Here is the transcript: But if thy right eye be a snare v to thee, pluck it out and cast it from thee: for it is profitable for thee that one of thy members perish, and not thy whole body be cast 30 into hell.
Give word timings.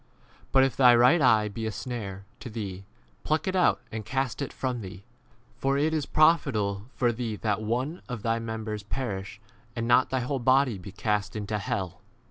But 0.51 0.63
if 0.63 0.75
thy 0.75 0.95
right 0.95 1.21
eye 1.21 1.47
be 1.47 1.67
a 1.67 1.71
snare 1.71 2.25
v 2.25 2.35
to 2.39 2.49
thee, 2.49 2.85
pluck 3.23 3.47
it 3.47 3.55
out 3.55 3.81
and 3.91 4.03
cast 4.03 4.41
it 4.41 4.51
from 4.51 4.81
thee: 4.81 5.03
for 5.59 5.77
it 5.77 5.93
is 5.93 6.07
profitable 6.07 6.85
for 6.95 7.11
thee 7.11 7.35
that 7.35 7.61
one 7.61 8.01
of 8.09 8.23
thy 8.23 8.39
members 8.39 8.81
perish, 8.81 9.39
and 9.75 9.87
not 9.87 10.09
thy 10.09 10.21
whole 10.21 10.39
body 10.39 10.79
be 10.79 10.91
cast 10.91 11.33
30 11.33 11.39
into 11.41 11.59
hell. 11.59 12.01